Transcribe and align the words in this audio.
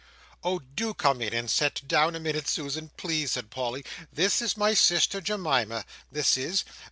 "Oh 0.43 0.57
do 0.57 0.95
come 0.95 1.21
in 1.21 1.31
and 1.31 1.47
sit 1.47 1.87
down 1.87 2.15
a 2.15 2.19
minute, 2.19 2.47
Susan, 2.47 2.89
please," 2.97 3.33
said 3.33 3.51
Polly. 3.51 3.85
"This 4.11 4.41
is 4.41 4.57
my 4.57 4.73
sister 4.73 5.21
Jemima, 5.21 5.85
this 6.11 6.37
is. 6.37 6.63